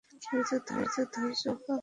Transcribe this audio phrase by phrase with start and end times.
[0.03, 1.75] একটু ধৈর্য ধরো, খোকা।